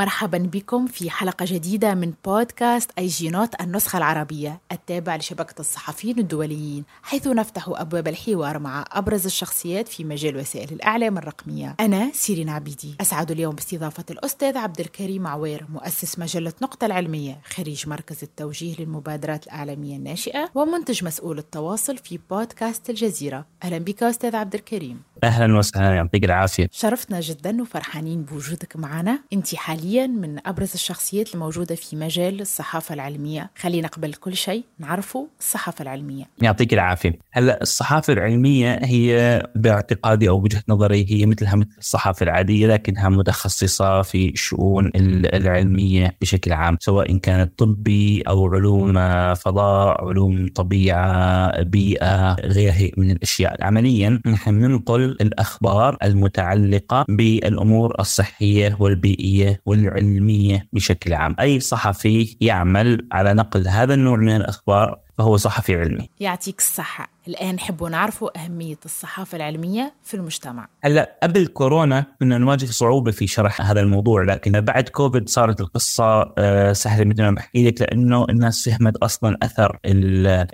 مرحبا 0.00 0.38
بكم 0.38 0.86
في 0.86 1.10
حلقة 1.10 1.46
جديدة 1.48 1.94
من 1.94 2.12
بودكاست 2.24 2.90
IJNet 2.98 3.60
النسخة 3.60 3.96
العربية 3.96 4.60
التابع 4.72 5.16
لشبكة 5.16 5.60
الصحفيين 5.60 6.18
الدوليين 6.18 6.84
حيث 7.02 7.26
نفتح 7.26 7.64
أبواب 7.68 8.08
الحوار 8.08 8.58
مع 8.58 8.84
أبرز 8.92 9.26
الشخصيات 9.26 9.88
في 9.88 10.04
مجال 10.04 10.36
وسائل 10.36 10.72
الإعلام 10.72 11.18
الرقمية. 11.18 11.76
أنا 11.80 12.10
سيرين 12.14 12.48
عبيدي. 12.48 12.94
أسعد 13.00 13.30
اليوم 13.30 13.54
باستضافة 13.54 14.04
الأستاذ 14.10 14.56
عبد 14.56 14.80
الكريم 14.80 15.26
عوير 15.26 15.66
مؤسس 15.68 16.18
مجلة 16.18 16.52
نقطة 16.62 16.84
العلمية 16.84 17.40
خريج 17.44 17.88
مركز 17.88 18.18
التوجيه 18.22 18.74
للمبادرات 18.78 19.46
الإعلامية 19.46 19.96
الناشئة 19.96 20.50
ومنتج 20.54 21.04
مسؤول 21.04 21.38
التواصل 21.38 21.98
في 21.98 22.18
بودكاست 22.30 22.90
الجزيرة. 22.90 23.46
أهلا 23.62 23.78
بك 23.78 24.02
أستاذ 24.02 24.36
عبد 24.36 24.54
الكريم. 24.54 25.02
أهلا 25.24 25.58
وسهلا 25.58 25.94
يعطيك 25.94 26.24
العافية. 26.24 26.68
شرفتنا 26.72 27.20
جدا 27.20 27.62
وفرحانين 27.62 28.22
بوجودك 28.22 28.76
معنا. 28.76 29.18
انت 29.32 29.54
حاليا 29.54 29.89
من 29.98 30.46
أبرز 30.46 30.72
الشخصيات 30.74 31.34
الموجودة 31.34 31.74
في 31.74 31.96
مجال 31.96 32.40
الصحافة 32.40 32.94
العلمية. 32.94 33.50
خلينا 33.56 33.88
قبل 33.88 34.14
كل 34.14 34.36
شيء 34.36 34.64
نعرفوا 34.78 35.26
الصحافة 35.40 35.82
العلمية. 35.82 36.24
يعطيك 36.42 36.74
العافية. 36.74 37.18
هلا 37.32 37.62
الصحافة 37.62 38.12
العلمية 38.12 38.78
هي 38.82 39.42
باعتقادي 39.54 40.28
أو 40.28 40.40
بوجهه 40.40 40.62
نظري 40.68 41.06
هي 41.08 41.26
مثلها 41.26 41.56
مثل 41.56 41.68
الصحافة 41.78 42.24
العادية 42.24 42.66
لكنها 42.66 43.08
متخصصة 43.08 44.02
في 44.02 44.28
الشؤون 44.28 44.90
العلمية 44.94 46.16
بشكل 46.20 46.52
عام 46.52 46.76
سواء 46.80 47.16
كانت 47.16 47.58
طبي 47.58 48.22
أو 48.22 48.54
علوم 48.54 48.94
فضاء 49.34 50.04
علوم 50.04 50.48
طبيعة 50.54 51.62
بيئة 51.62 52.34
غيرها 52.34 52.90
من 52.96 53.10
الأشياء. 53.10 53.64
عمليا 53.64 54.20
نحن 54.26 54.54
ننقل 54.54 55.02
الأخبار 55.02 55.96
المتعلقة 56.02 57.04
بالأمور 57.08 57.94
الصحية 58.00 58.76
والبيئية 58.80 59.60
والعلميه 59.84 60.68
بشكل 60.72 61.12
عام، 61.12 61.36
أي 61.40 61.60
صحفي 61.60 62.36
يعمل 62.40 63.08
على 63.12 63.34
نقل 63.34 63.68
هذا 63.68 63.94
النوع 63.94 64.16
من 64.16 64.36
الأخبار 64.36 64.98
فهو 65.20 65.36
صحفي 65.36 65.76
علمي. 65.76 66.08
يعطيك 66.20 66.58
الصحة، 66.58 67.08
الآن 67.28 67.54
نحب 67.54 67.84
نعرفوا 67.84 68.44
أهمية 68.44 68.78
الصحافة 68.84 69.36
العلمية 69.36 69.94
في 70.02 70.14
المجتمع. 70.14 70.68
هلا 70.84 71.18
قبل 71.22 71.46
كورونا 71.46 72.06
كنا 72.20 72.38
نواجه 72.38 72.64
صعوبة 72.64 73.10
في 73.10 73.26
شرح 73.26 73.60
هذا 73.60 73.80
الموضوع 73.80 74.22
لكن 74.22 74.60
بعد 74.60 74.88
كوفيد 74.88 75.28
صارت 75.28 75.60
القصة 75.60 76.32
آه، 76.38 76.72
سهلة 76.72 77.04
مثل 77.04 77.22
ما 77.22 77.30
بحكي 77.30 77.68
لك 77.68 77.80
لأنه 77.80 78.26
الناس 78.30 78.68
فهمت 78.68 78.96
أصلا 78.96 79.36
أثر 79.42 79.78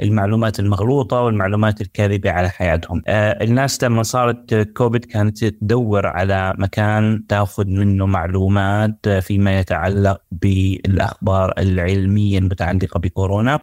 المعلومات 0.00 0.60
المغلوطة 0.60 1.20
والمعلومات 1.20 1.80
الكاذبة 1.80 2.30
على 2.30 2.48
حياتهم. 2.48 3.02
آه، 3.06 3.44
الناس 3.44 3.84
لما 3.84 4.02
صارت 4.02 4.54
كوفيد 4.54 5.04
كانت 5.04 5.44
تدور 5.44 6.06
على 6.06 6.54
مكان 6.58 7.26
تاخذ 7.28 7.66
منه 7.66 8.06
معلومات 8.06 9.08
فيما 9.08 9.58
يتعلق 9.58 10.20
بالأخبار 10.32 11.54
العلمية 11.58 12.38
المتعلقة 12.38 13.00
بكورونا. 13.00 13.60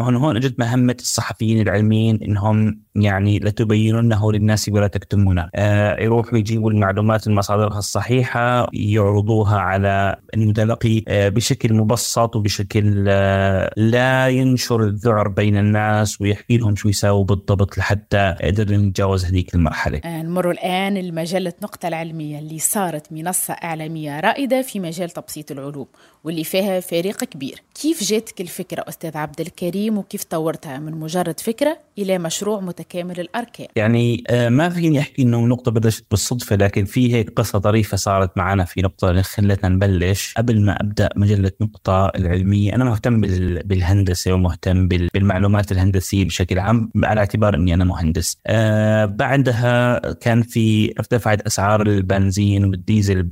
هون 0.00 0.16
هون 0.20 0.36
اجت 0.36 0.58
مهمة 0.58 0.96
الصحفيين 1.00 1.60
العلميين 1.60 2.22
انهم 2.22 2.80
يعني 2.94 3.38
لتبيننه 3.38 4.32
للناس 4.32 4.68
ولا 4.68 4.86
تكتمونه. 4.86 5.48
آه 5.54 6.02
يروحوا 6.02 6.38
يجيبوا 6.38 6.70
المعلومات 6.70 7.26
المصادرها 7.26 7.78
الصحيحة 7.78 8.68
يعرضوها 8.72 9.58
على 9.58 10.16
المتلقي 10.34 11.02
آه 11.08 11.28
بشكل 11.28 11.74
مبسط 11.74 12.36
وبشكل 12.36 13.04
آه 13.08 13.72
لا 13.76 14.28
ينشر 14.28 14.84
الذعر 14.84 15.28
بين 15.28 15.56
الناس 15.56 16.20
ويحكي 16.20 16.56
لهم 16.56 16.76
شو 16.76 16.88
يساووا 16.88 17.24
بالضبط 17.24 17.78
لحتى 17.78 18.34
قدرنا 18.44 18.76
نتجاوز 18.76 19.24
هذيك 19.24 19.54
المرحلة. 19.54 20.00
آه 20.04 20.22
نمر 20.22 20.50
الآن 20.50 20.94
لمجله 20.94 21.52
نقطة 21.62 21.88
العلمية 21.88 22.38
اللي 22.38 22.58
صارت 22.58 23.12
منصة 23.12 23.54
إعلامية 23.54 24.20
رائدة 24.20 24.62
في 24.62 24.80
مجال 24.80 25.10
تبسيط 25.10 25.50
العلوم 25.50 25.86
واللي 26.24 26.44
فيها 26.44 26.80
فريق 26.80 27.24
كبير. 27.24 27.62
كيف 27.82 28.04
جاتك 28.04 28.40
الفكرة 28.40 28.84
أستاذ 28.88 29.16
عبد 29.16 29.40
الكريم 29.40 29.99
وكيف 30.00 30.24
طورتها 30.24 30.78
من 30.78 30.92
مجرد 30.92 31.40
فكرة 31.40 31.78
إلى 31.98 32.18
مشروع 32.18 32.60
متكامل 32.60 33.20
الأركان. 33.20 33.66
يعني 33.76 34.24
آه، 34.28 34.48
ما 34.48 34.68
فيني 34.68 34.98
أحكي 35.00 35.22
إنه 35.22 35.40
نقطة 35.46 35.70
بلشت 35.70 36.04
بالصدفة 36.10 36.56
لكن 36.56 36.84
في 36.84 37.14
هيك 37.14 37.30
قصة 37.30 37.58
طريفة 37.58 37.96
صارت 37.96 38.38
معنا 38.38 38.64
في 38.64 38.82
نقطة 38.82 39.22
خلتنا 39.22 39.68
نبلش. 39.68 40.34
قبل 40.36 40.60
ما 40.64 40.80
أبدأ 40.80 41.08
مجلة 41.16 41.52
نقطة 41.60 42.06
العلمية 42.06 42.74
أنا 42.74 42.84
مهتم 42.84 43.20
بالهندسة 43.64 44.32
ومهتم 44.32 44.88
بالمعلومات 44.88 45.72
الهندسية 45.72 46.24
بشكل 46.24 46.58
عام 46.58 46.90
على 47.04 47.20
اعتبار 47.20 47.54
إني 47.54 47.74
أنا 47.74 47.84
مهندس. 47.84 48.38
آه 48.46 49.04
بعدها 49.04 49.98
كان 50.12 50.42
في 50.42 50.94
ارتفعت 50.98 51.40
أسعار 51.40 51.82
البنزين 51.82 52.64
والديزل 52.64 53.22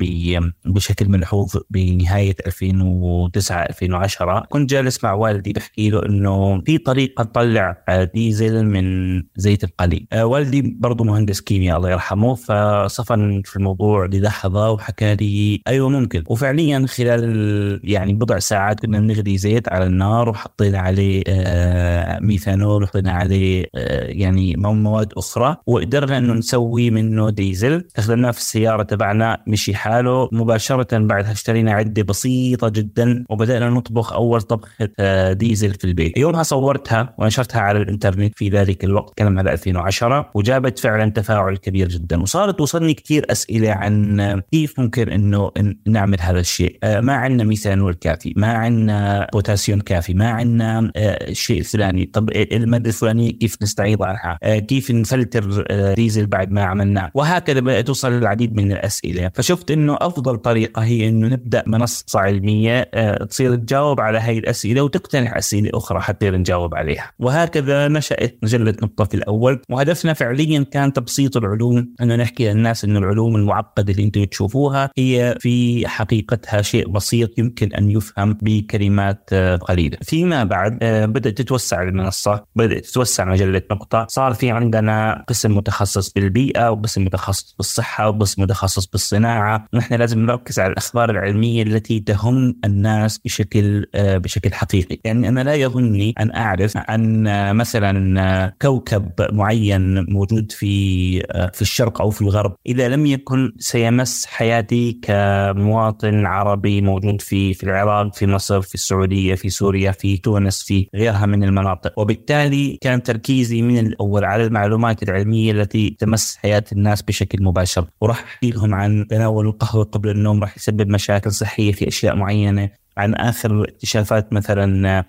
بشكل 0.65 1.09
ملحوظ 1.09 1.57
بنهاية 1.71 2.37
2009 2.47 3.63
2010 3.63 4.47
كنت 4.49 4.71
جالس 4.71 5.05
مع 5.05 5.13
والدي 5.13 5.53
بحكي 5.53 5.91
له 5.91 6.07
إنه 6.07 6.58
في 6.67 6.79
طريقه 6.79 7.25
تطلع 7.25 7.77
ديزل 8.15 8.65
من 8.67 9.23
زيت 9.37 9.65
القلي 9.65 10.07
آه 10.13 10.27
والدي 10.27 10.77
برضه 10.81 11.05
مهندس 11.05 11.41
كيمياء 11.41 11.77
الله 11.77 11.91
يرحمه 11.91 12.35
فصفن 12.35 13.43
في 13.45 13.57
الموضوع 13.57 14.07
للحظة 14.07 14.71
وحكى 14.71 15.15
لي 15.15 15.63
أيوة 15.69 15.89
ممكن. 15.89 16.25
وفعليا 16.27 16.87
خلال 16.89 17.81
يعني 17.85 18.15
بضع 18.15 18.39
ساعات 18.39 18.81
كنا 18.81 19.01
بنغلي 19.01 19.39
زيت 19.39 19.69
على 19.69 19.87
النار 19.87 20.29
وحطينا 20.29 20.79
عليه 20.79 21.23
آه 21.29 22.19
ميثانول 22.21 22.83
وحطينا 22.83 23.13
عليه 23.13 23.65
آه 23.75 24.05
يعني 24.07 24.55
مواد 24.57 25.13
أخرى 25.17 25.57
وقدرنا 25.67 26.19
أنه 26.19 26.35
نسوي 26.35 26.91
منه 26.91 27.31
ديزل. 27.31 27.85
استخدمناه 27.87 28.31
في 28.31 28.39
السيارة 28.39 28.83
تبعنا 28.83 29.43
مشي 29.47 29.75
حاله. 29.75 30.29
مباشرة 30.33 30.99
بعدها 30.99 31.33
اشترينا 31.33 31.73
عدة 31.73 32.03
بسيطة 32.03 32.69
جدا 32.69 33.25
وبدأنا 33.31 33.71
نطبخ 33.71 34.13
أول 34.13 34.41
طبخة 34.43 34.89
آه 34.99 35.33
ديزل 35.33 35.75
في 35.75 35.85
البيت. 35.85 36.19
يومها 36.19 36.43
صورتها 36.49 37.15
ونشرتها 37.19 37.61
على 37.61 37.79
الإنترنت 37.83 38.39
في 38.39 38.49
ذلك 38.49 38.85
الوقت 38.85 39.19
كلام 39.19 39.39
على 39.39 39.53
2010 39.53 40.31
وجابت 40.35 40.79
فعلا 40.79 41.11
تفاعل 41.11 41.57
كبير 41.57 41.89
جدا 41.89 42.23
وصارت 42.23 42.59
توصلني 42.59 42.95
كثير 42.95 43.27
أسئلة 43.31 43.71
عن 43.71 44.43
كيف 44.53 44.81
ممكن 44.81 45.09
إنه 45.09 45.51
نعمل 45.87 46.21
هذا 46.21 46.41
الشيء. 46.41 46.79
آه، 46.83 47.01
ما 47.01 47.13
عندنا 47.13 47.45
ميثانول 47.45 47.95
كافي 47.95 48.33
ما 48.37 48.53
عندنا 48.53 49.27
بوتاسيوم 49.33 49.81
كافي 49.81 50.15
ما 50.15 50.31
عندنا 50.31 50.93
آه، 50.97 51.31
الشيء 51.31 51.59
الفلاني. 51.59 52.05
طب 52.05 52.31
المادة 52.31 52.89
الفلانية 52.89 53.33
كيف 53.33 53.57
نستعيض 53.63 54.03
عنها 54.03 54.39
آه، 54.43 54.59
كيف 54.59 54.91
نفلتر 54.91 55.65
ديزل 55.95 56.27
بعد 56.27 56.51
ما 56.51 56.65
عملناه 56.65 57.11
وهكذا 57.15 57.61
بدات 57.61 57.87
توصل 57.87 58.13
العديد 58.13 58.57
من 58.57 58.73
الأسئلة. 58.73 59.31
فشفت 59.35 59.71
إنه 59.71 59.97
أفضل 60.01 60.37
طريقة 60.37 60.83
هي 60.83 61.09
إنه 61.09 61.29
نبدأ 61.29 61.63
منصة 61.67 62.21
علمية 62.21 62.83
تصير 63.31 63.55
تجاوب 63.55 64.01
على 64.01 64.19
هاي 64.19 64.39
الأسئلة 64.39 64.83
وتقترح 64.83 65.37
أسئلة 65.37 65.71
أخرى 65.75 66.01
حتى 66.01 66.31
نجاوب 66.39 66.75
عليها. 66.75 67.13
وهكذا 67.19 67.89
نشأت 67.89 68.39
مجلة 68.43 68.75
نقطه 68.83 69.05
في 69.05 69.15
الأول. 69.15 69.61
وهدفنا 69.71 70.13
فعليا 70.13 70.63
كان 70.63 70.93
تبسيط 70.93 71.37
العلوم. 71.37 71.95
انه 72.03 72.17
نحكي 72.17 72.53
للناس 72.53 72.85
انه 72.85 72.99
العلوم 72.99 73.37
المعقدة 73.37 73.93
اللي 73.93 74.05
أنتم 74.05 74.25
تشوفوها 74.25 74.91
هي 74.99 75.35
في 75.41 75.89
حقيقتها 75.89 76.63
شيء 76.63 76.89
بسيط 76.89 77.39
يمكن 77.39 77.73
أن 77.73 77.91
يفهم 77.91 78.39
بكلمات 78.43 79.29
آه، 79.33 79.57
قليلة. 79.57 79.99
فيما 80.03 80.45
بعد 80.45 80.79
آه، 80.83 81.07
بدأت 81.07 81.39
تتوسع 81.39 81.83
المنصة، 81.83 82.45
بدأت 82.57 82.87
تتوسع 82.87 83.25
مجلة 83.25 83.63
نقطة، 83.71 84.07
صار 84.09 84.35
في 84.35 84.51
عندنا 84.51 85.25
قسم 85.29 85.57
متخصص 85.57 86.13
بالبيئة 86.13 86.71
وقسم 86.71 87.05
متخصص 87.05 87.55
بالصحة 87.59 88.09
وقسم 88.09 88.43
متخصص 88.43 88.87
بالصناعة، 88.87 89.67
نحن 89.75 89.95
لازم 89.95 90.19
نركز 90.19 90.59
على 90.59 90.73
الأخبار 90.73 91.11
العلمية 91.11 91.63
التي 91.63 92.01
تهم 92.01 92.57
الناس 92.65 93.19
بشكل 93.19 93.87
آه، 93.95 94.19
بشكل 94.19 94.55
حقيقي، 94.55 94.99
يعني 95.05 95.29
أنا 95.29 95.41
لا 95.41 95.55
يهمني 95.55 96.15
أن 96.31 96.37
أعرف 96.37 96.77
عن 96.77 97.23
مثلا 97.57 98.53
كوكب 98.63 99.13
معين 99.33 100.13
موجود 100.13 100.53
في 100.53 101.21
في 101.53 101.63
الشرق 101.63 102.01
أو 102.01 102.11
في 102.11 102.23
الغرب 102.23 102.55
إذا 102.67 102.89
لم 102.89 103.07
يكن 103.07 103.53
سيمس 103.59 104.27
حياتي 104.27 104.93
كمواطن 105.03 106.27
عربي 106.27 106.81
موجود 106.81 107.21
في 107.21 107.55
في 107.55 107.65
العراق 107.65 108.15
في 108.15 108.27
مصر 108.27 108.61
في 108.61 108.75
السعودية 108.75 109.35
في 109.35 109.51
سوريا 109.51 109.91
في 109.91 110.17
تونس 110.17 110.63
في 110.63 110.89
غيرها 110.95 111.27
من 111.27 111.45
المناطق. 111.45 111.99
وبالتالي 111.99 112.79
كان 112.81 113.03
تركيزي 113.03 113.63
من 113.63 113.79
الأول 113.79 114.25
على 114.25 114.45
المعلومات 114.45 115.03
العلمية 115.03 115.53
التي 115.53 115.97
تمس 115.99 116.37
حياة 116.37 116.65
الناس 116.73 117.03
بشكل 117.03 117.43
مباشر. 117.43 117.87
وراح 118.01 118.23
احكي 118.23 118.51
لهم 118.51 118.75
عن 118.75 119.07
تناول 119.11 119.47
القهوة 119.47 119.85
قبل 119.85 120.11
النوم 120.11 120.41
راح 120.41 120.57
يسبب 120.57 120.89
مشاكل 120.89 121.33
صحية 121.33 121.73
في 121.73 121.89
أشياء 121.89 122.17
معينة 122.17 122.71
عن 122.99 123.15
آخر 123.15 123.65
اكتشافات 123.65 124.33
مثلا 124.33 125.05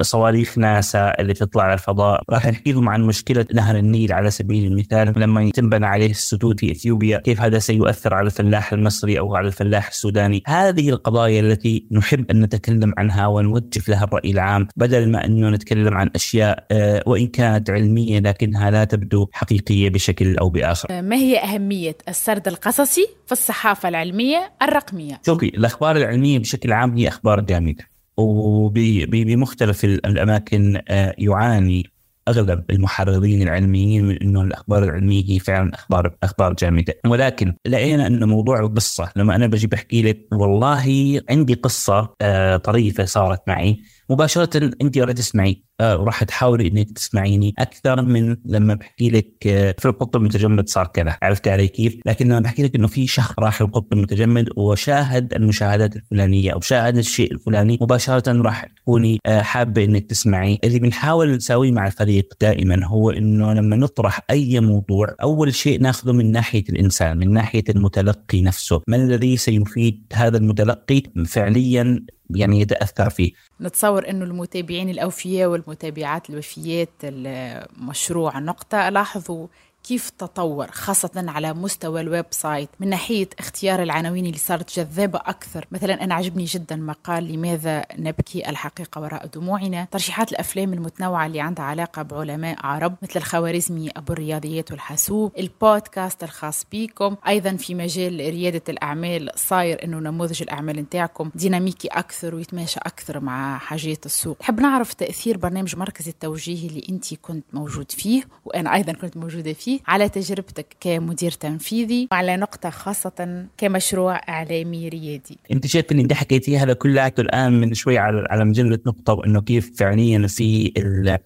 صواريخ 0.00 0.58
ناسا 0.58 1.14
اللي 1.18 1.34
تطلع 1.34 1.62
على 1.62 1.72
الفضاء. 1.72 2.22
راح 2.30 2.46
نحكي 2.46 2.72
لهم 2.72 2.88
عن 2.88 3.02
مشكلة 3.02 3.46
نهر 3.54 3.76
النيل 3.76 4.12
على 4.12 4.30
سبيل 4.30 4.72
المثال. 4.72 5.12
لما 5.16 5.50
تنبنى 5.50 5.86
عليه 5.86 6.10
السدود 6.10 6.60
في 6.60 6.70
إثيوبيا 6.70 7.18
كيف 7.18 7.40
هذا 7.40 7.58
سيؤثر 7.58 8.14
على 8.14 8.26
الفلاح 8.26 8.72
المصري 8.72 9.18
أو 9.18 9.36
على 9.36 9.46
الفلاح 9.46 9.88
السوداني. 9.88 10.42
هذه 10.46 10.90
القضايا 10.90 11.40
التي 11.40 11.86
نحب 11.90 12.30
أن 12.30 12.40
نتكلم 12.40 12.92
عنها 12.98 13.26
ونوجه 13.26 13.82
لها 13.88 14.04
الرأي 14.04 14.30
العام 14.30 14.68
بدل 14.76 15.10
ما 15.10 15.24
أنه 15.24 15.50
نتكلم 15.50 15.94
عن 15.94 16.10
أشياء 16.14 16.66
آه، 16.70 17.02
وإن 17.06 17.26
كانت 17.26 17.70
علمية 17.70 18.18
لكنها 18.18 18.70
لا 18.70 18.84
تبدو 18.84 19.28
حقيقية 19.32 19.90
بشكل 19.90 20.38
أو 20.38 20.48
بآخر. 20.48 21.02
ما 21.02 21.16
هي 21.16 21.38
أهمية 21.38 21.96
السرد 22.08 22.48
القصصي 22.48 23.06
في 23.26 23.32
الصحافة 23.32 23.88
العلمية 23.88 24.52
الرقمية؟ 24.62 25.20
شوفي 25.26 25.46
الأخبار 25.46 25.96
العلمية 25.96 26.38
بشكل 26.38 26.72
عام 26.72 26.96
هي 26.96 27.08
أخبار 27.08 27.40
جامده 27.40 27.91
وبمختلف 28.22 29.84
الأماكن 29.84 30.80
آه، 30.88 31.14
يعاني 31.18 31.92
أغلب 32.28 32.64
المحررين 32.70 33.42
العلميين 33.42 34.04
من 34.04 34.16
إنه 34.22 34.42
الأخبار 34.42 34.84
العلمية 34.84 35.24
هي 35.28 35.38
فعلا 35.38 35.74
أخبار 35.74 36.16
أخبار 36.22 36.54
جامدة. 36.54 36.94
ولكن 37.06 37.54
لقينا 37.66 38.06
إنه 38.06 38.26
موضوع 38.26 38.60
القصة. 38.60 39.12
لما 39.16 39.36
أنا 39.36 39.46
بجي 39.46 39.66
بحكي 39.66 40.02
لك 40.02 40.26
والله 40.32 41.20
عندي 41.30 41.54
قصة 41.54 42.14
آه، 42.20 42.56
طريفة 42.56 43.04
صارت 43.04 43.40
معي. 43.48 43.80
مباشرة 44.10 44.70
انت 44.82 44.98
راح 44.98 45.12
تسمعي 45.12 45.62
وراح 45.80 46.24
تحاولي 46.24 46.68
إنك 46.68 46.90
تسمعيني 46.90 47.54
أكثر 47.58 48.02
من 48.02 48.36
لما 48.44 48.74
بحكي 48.74 49.10
لك 49.10 49.46
آه، 49.46 49.74
في 49.78 49.86
القطب 49.86 50.20
المتجمد 50.20 50.68
صار 50.68 50.86
كذا. 50.86 51.18
عرفت 51.22 51.48
علي 51.48 51.68
كيف؟ 51.68 51.96
لكن 52.06 52.28
لما 52.28 52.40
بحكي 52.40 52.62
لك 52.62 52.74
إنه 52.74 52.86
في 52.86 53.06
شخص 53.06 53.34
راح 53.38 53.60
القطب 53.60 53.92
المتجمد 53.92 54.48
وشاهد 54.56 55.34
المشاهدات 55.34 55.96
الفلانية 55.96 56.52
أو 56.52 56.60
شاهد 56.60 56.96
الشيء 56.96 57.32
الفلاني 57.32 57.78
مباشرة 57.80 58.42
راح 58.42 58.64
تكوني 58.64 59.18
آه، 59.26 59.42
حابة 59.42 59.84
إنك 59.84 60.06
تسمعي. 60.06 60.58
اللي 60.64 60.78
بنحاول 60.78 61.32
نسويه 61.36 61.72
مع 61.72 61.86
الفريق 61.86 62.34
دائما 62.40 62.86
هو 62.86 63.10
إنه 63.10 63.52
لما 63.52 63.76
نطرح 63.76 64.20
أي 64.30 64.60
موضوع 64.60 65.14
أول 65.22 65.54
شيء 65.54 65.80
ناخذه 65.80 66.12
من 66.12 66.32
ناحية 66.32 66.64
الإنسان 66.68 67.18
من 67.18 67.32
ناحية 67.32 67.64
المتلقي 67.68 68.42
نفسه. 68.42 68.82
ما 68.88 68.96
الذي 68.96 69.36
سيفيد 69.36 70.02
هذا 70.12 70.36
المتلقي؟ 70.36 71.02
فعليا 71.26 72.04
يعني 72.36 72.60
يتأثر 72.60 73.10
فيه. 73.10 73.32
نتصور 73.60 74.08
إنه 74.08 74.24
المتابعين 74.24 74.88
الأوفياء 74.88 75.48
والمتابعات 75.72 76.30
الوفيات 76.30 76.88
المشروع 77.02 78.38
نقطة. 78.38 78.88
لاحظوا 78.88 79.46
كيف 79.84 80.10
تطور 80.10 80.70
خاصة 80.70 81.10
على 81.16 81.52
مستوى 81.52 82.00
ال 82.00 82.26
website 82.30 82.68
من 82.80 82.88
ناحية 82.88 83.28
اختيار 83.38 83.82
العناوين 83.82 84.26
اللي 84.26 84.38
صارت 84.38 84.78
جذابة 84.78 85.18
أكثر. 85.18 85.66
مثلا 85.72 86.04
أنا 86.04 86.14
عجبني 86.14 86.44
جدا 86.44 86.76
مقال 86.76 87.32
لماذا 87.32 87.84
نبكي 87.98 88.50
الحقيقة 88.50 89.00
وراء 89.00 89.26
دموعنا؟ 89.26 89.84
ترشيحات 89.90 90.32
الأفلام 90.32 90.72
المتنوعة 90.72 91.26
اللي 91.26 91.40
عندها 91.40 91.64
علاقة 91.64 92.02
بعلماء 92.02 92.56
عرب 92.66 92.94
مثل 93.02 93.12
الخوارزمي 93.16 93.90
أبو 93.96 94.12
الرياضيات 94.12 94.70
والحاسوب 94.70 95.32
البودكاست 95.38 96.22
الخاص 96.22 96.66
بيكم 96.72 97.16
أيضا 97.28 97.56
في 97.56 97.74
مجال 97.74 98.16
ريادة 98.16 98.62
الأعمال 98.68 99.30
صاير 99.36 99.84
أنه 99.84 99.98
نموذج 99.98 100.42
الأعمال 100.42 100.76
نتاعكم 100.76 101.30
ديناميكي 101.34 101.88
أكثر 101.88 102.34
ويتماشى 102.34 102.80
أكثر 102.82 103.20
مع 103.20 103.58
حاجات 103.58 104.06
السوق. 104.06 104.36
حب 104.42 104.60
نعرف 104.60 104.94
تأثير 104.94 105.36
برنامج 105.36 105.76
مركز 105.76 106.08
التوجيه 106.08 106.68
اللي 106.68 106.86
أنت 106.88 107.14
كنت 107.14 107.44
موجود 107.52 107.92
فيه 107.92 108.22
وأنا 108.44 108.74
أيضا 108.74 108.92
كنت 108.92 109.16
موجودة 109.16 109.52
فيه. 109.52 109.71
على 109.86 110.08
تجربتك 110.08 110.66
كمدير 110.80 111.30
تنفيذي 111.30 112.08
وعلى 112.12 112.36
نقطة 112.36 112.70
خاصة 112.70 113.46
كمشروع 113.56 114.20
إعلامي 114.28 114.88
ريادي. 114.88 115.38
أنت 115.52 115.66
شايف 115.66 115.92
اللي 115.92 116.02
أنت 116.02 116.12
حكيتيه 116.12 116.62
هذا 116.62 116.72
كله 116.72 117.12
الآن 117.18 117.60
من 117.60 117.74
شوي 117.74 117.98
على 117.98 118.26
على 118.30 118.44
مجلة 118.44 118.78
نقطة 118.86 119.12
وأنه 119.12 119.40
كيف 119.40 119.72
فعليا 119.76 120.26
في 120.26 120.72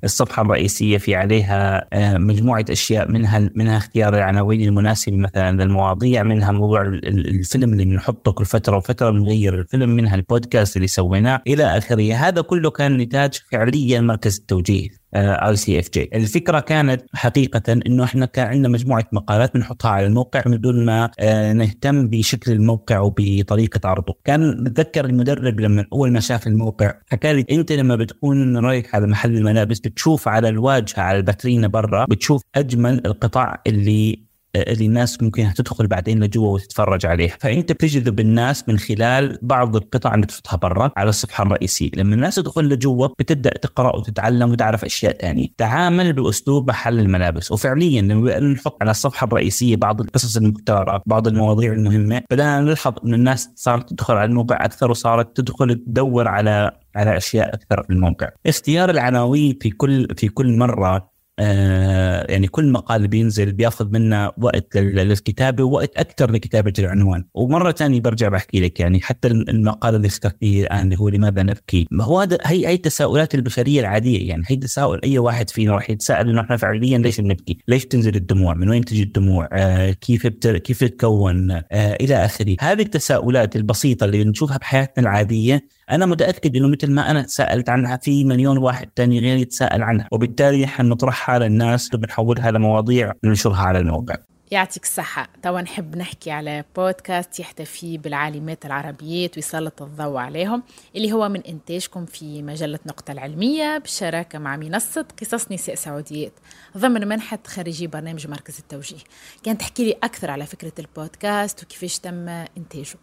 الصفحة 0.05 0.43
الرئيسية 0.43 0.99
في 0.99 1.15
عليها 1.15 1.89
آه، 1.93 2.19
مجموعة 2.19 2.65
أشياء 2.71 3.11
منها 3.11 3.51
منها 3.55 3.77
اختيار 3.77 4.15
العناوين 4.15 4.63
المناسبة 4.63 5.17
مثلا 5.17 5.63
للمواضيع 5.63 6.23
منها 6.23 6.53
موضوع 6.53 6.83
الفيلم 6.83 7.73
اللي 7.73 7.85
بنحطه 7.85 8.33
كل 8.33 8.45
فترة 8.45 8.77
وفترة 8.77 9.11
بنغير 9.11 9.55
الفيلم 9.61 9.91
منها 9.91 10.15
البودكاست 10.15 10.77
اللي 10.77 10.89
سويناه 10.89 11.43
إلى 11.47 11.65
آخره. 11.79 12.15
هذا 12.15 12.41
كله 12.41 12.71
كان 12.71 12.97
نتاج 12.97 13.41
فعليا 13.51 14.01
مركز 14.01 14.39
التوجيه. 14.39 14.89
ICFJ 15.15 16.11
الفكرة 16.14 16.61
كانت 16.61 17.03
حقيقة 17.14 17.73
إنه 17.87 18.05
إحنا 18.05 18.26
كان 18.26 18.47
عندنا 18.47 18.69
مجموعة 18.69 19.05
مقالات 19.12 19.55
بنحطها 19.55 19.91
على 19.91 20.06
الموقع 20.06 20.43
من 20.47 20.61
دون 20.61 20.85
ما 20.85 21.11
آه، 21.19 21.53
نهتم 21.53 22.08
بشكل 22.08 22.53
الموقع 22.53 22.99
وبطريقة 22.99 23.88
عرضه. 23.88 24.14
كان 24.25 24.64
بتذكر 24.64 25.05
المدرب 25.05 25.61
لما 25.61 25.87
أول 25.93 26.12
ما 26.12 26.20
شاف 26.20 26.47
الموقع 26.47 26.94
حكى 27.06 27.32
لي 27.32 27.44
أنت 27.50 27.73
لما 27.73 27.97
بتكون 27.97 28.56
رايح 28.56 28.94
على 28.94 29.06
محل 29.06 29.37
الملابس 29.37 29.81
بتشوف 29.81 30.29
على 30.29 30.49
الواجهة 30.49 31.00
على 31.00 31.19
الباترينا 31.19 31.69
برا 31.69 32.05
بتشوف 32.05 32.43
أجمل 32.55 33.06
القطع 33.06 33.56
اللي 33.67 34.25
اللي 34.62 34.87
الناس 34.87 35.23
ممكن 35.23 35.53
تدخل 35.56 35.87
بعدين 35.87 36.25
لجوا 36.25 36.55
وتتفرج 36.55 37.06
عليه. 37.06 37.29
فانت 37.41 37.73
بتجذب 37.73 38.20
الناس 38.20 38.69
من 38.69 38.79
خلال 38.79 39.38
بعض 39.43 39.76
القطع 39.76 40.14
اللي 40.14 40.26
تحطها 40.26 40.56
برا 40.56 40.91
على 40.97 41.08
الصفحة 41.08 41.44
الرئيسية. 41.44 41.91
لما 41.97 42.14
الناس 42.14 42.35
تدخل 42.35 42.64
لجوا 42.69 43.06
بتبدأ 43.19 43.50
تقرأ 43.50 43.97
وتتعلم 43.97 44.50
وتعرف 44.50 44.85
أشياء 44.85 45.19
ثانية. 45.20 45.49
تعامل 45.58 46.12
بأسلوب 46.12 46.69
محل 46.69 47.00
الملابس. 47.00 47.53
وفعليا 47.53 48.03
لما 48.03 48.38
نحط 48.38 48.76
على 48.81 48.91
الصفحة 48.91 49.26
الرئيسية 49.26 49.76
بعض 49.76 50.00
القصص 50.00 50.37
المختاره 50.37 51.02
بعض 51.06 51.29
المواضيع 51.29 51.73
المهمة 51.73 52.23
بدأنا 52.31 52.61
نلحظ 52.61 52.94
إن 53.05 53.14
الناس 53.14 53.50
صارت 53.55 53.91
تدخل 53.91 54.14
على 54.14 54.31
الموقع 54.31 54.64
أكثر 54.64 54.91
وصارت 54.91 55.37
تدخل 55.37 55.75
تدور 55.75 56.29
على 56.29 56.73
على 56.97 57.17
أشياء 57.17 57.55
أكثر 57.55 57.82
في 57.82 57.91
الموقع. 57.91 58.29
اختيار 58.47 58.91
العناوين 58.91 59.59
في 59.61 59.70
كل 59.70 60.09
في 60.17 60.29
كل 60.29 60.59
مرة 60.59 61.16
آه 61.38 62.33
يعني 62.33 62.49
كل 62.49 62.73
مقال 62.73 63.09
بينزل 63.09 63.53
بياخذ 63.53 63.93
منا 63.93 64.33
وقت 64.38 64.77
للكتابة 64.77 65.65
ووقت 65.65 65.97
أكثر 65.97 66.31
لكتابة 66.31 66.73
العنوان 66.79 67.25
ومرة 67.35 67.73
ثانية 67.73 68.00
برجع 68.00 68.29
بحكي 68.29 68.61
لك 68.61 68.81
يعني 68.81 69.00
حتى 69.00 69.29
المقال 69.29 69.94
اللي 69.94 70.09
ذكرتيه 70.09 70.62
الآن 70.62 70.85
اللي 70.85 70.97
هو 70.99 71.09
لماذا 71.09 71.43
نبكي 71.43 71.87
ما 71.91 72.05
هو 72.05 72.21
هذا 72.21 72.38
هي 72.44 72.67
هي 72.67 72.75
التساؤلات 72.75 73.35
البشرية 73.35 73.81
العادية 73.81 74.29
يعني 74.29 74.43
هي 74.47 74.56
تساؤل 74.56 75.00
أي 75.05 75.19
واحد 75.19 75.50
فينا 75.50 75.73
راح 75.73 75.91
يتساءل 75.91 76.29
إنه 76.29 76.41
إحنا 76.41 76.56
فعليا 76.56 76.99
ليش 76.99 77.21
بنبكي؟ 77.21 77.59
ليش 77.69 77.87
تنزل 77.87 78.17
الدموع؟ 78.17 78.55
من 78.55 78.69
وين 78.69 78.85
تجي 78.85 79.03
الدموع؟ 79.03 79.49
آه 79.53 79.91
كيف 79.91 80.27
بتر... 80.27 80.59
كيف 80.59 80.81
تتكون؟ 80.81 81.50
آه 81.50 81.62
إلى 81.73 82.15
آخره، 82.25 82.56
هذه 82.61 82.83
التساؤلات 82.83 83.56
البسيطة 83.56 84.05
اللي 84.05 84.25
بنشوفها 84.25 84.59
بحياتنا 84.59 85.03
العادية 85.05 85.77
أنا 85.91 86.06
متأكد 86.06 86.56
إنه 86.56 86.69
مثل 86.69 86.91
ما 86.91 87.11
أنا 87.11 87.23
تساءلت 87.23 87.69
عنها 87.69 87.97
في 87.97 88.25
مليون 88.25 88.59
واحد 88.59 88.88
ثاني 88.97 89.21
غيري 89.21 89.41
يتساءل 89.41 89.83
عنها 89.83 90.09
وبالتالي 90.12 90.62
نحن 90.62 90.88
نطرحها 91.26 91.49
للناس 91.49 91.94
وبنحولها 91.94 92.50
لمواضيع 92.50 93.12
ننشرها 93.25 93.62
على 93.62 93.78
الموقع. 93.78 94.17
يعطيك 94.50 94.82
الصحة. 94.82 95.28
توا 95.43 95.61
نحب 95.61 95.96
نحكي 95.96 96.31
على 96.31 96.64
بودكاست 96.76 97.40
يحتفي 97.40 97.99
بالعالمات 97.99 98.67
العربيات 98.67 99.37
ويسلط 99.37 99.82
الضوء 99.82 100.17
عليهم 100.17 100.62
اللي 100.96 101.12
هو 101.12 101.28
من 101.28 101.40
إنتاجكم 101.40 102.06
في 102.06 102.43
مجلة 102.43 102.78
نقطة 102.87 103.12
العلمية 103.12 103.78
بالشراكة 103.78 104.38
مع 104.38 104.56
منصة 104.56 105.06
قصص 105.20 105.52
نساء 105.52 105.75
سعوديات. 105.75 106.32
ضمن 106.76 107.08
منحة 107.08 107.38
خريجي 107.46 107.87
برنامج 107.87 108.26
مركز 108.26 108.58
التوجيه. 108.58 109.05
كانت 109.43 109.61
تحكي 109.61 109.84
لي 109.84 109.93
أكثر 110.02 110.31
على 110.31 110.46
فكرة 110.46 110.73
البودكاست 110.78 111.62
وكيفاش 111.62 111.99
تم 111.99 112.28
إنتاجه. 112.28 112.99